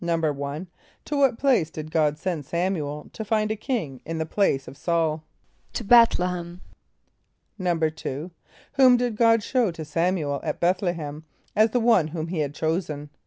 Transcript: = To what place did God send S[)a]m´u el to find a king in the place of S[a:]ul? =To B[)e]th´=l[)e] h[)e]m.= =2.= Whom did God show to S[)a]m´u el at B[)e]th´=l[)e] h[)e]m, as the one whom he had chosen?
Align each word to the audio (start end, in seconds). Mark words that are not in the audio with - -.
= 0.01 0.01
To 0.01 0.63
what 1.11 1.37
place 1.37 1.69
did 1.69 1.91
God 1.91 2.17
send 2.17 2.43
S[)a]m´u 2.43 2.79
el 2.79 3.09
to 3.13 3.23
find 3.23 3.51
a 3.51 3.55
king 3.55 4.01
in 4.03 4.17
the 4.17 4.25
place 4.25 4.67
of 4.67 4.73
S[a:]ul? 4.75 5.21
=To 5.73 5.83
B[)e]th´=l[)e] 5.83 6.25
h[)e]m.= 6.39 6.59
=2.= 7.59 8.31
Whom 8.77 8.97
did 8.97 9.15
God 9.15 9.43
show 9.43 9.69
to 9.69 9.83
S[)a]m´u 9.83 10.21
el 10.23 10.39
at 10.41 10.59
B[)e]th´=l[)e] 10.59 10.95
h[)e]m, 10.95 11.23
as 11.55 11.69
the 11.69 11.79
one 11.79 12.07
whom 12.07 12.29
he 12.29 12.39
had 12.39 12.55
chosen? 12.55 13.11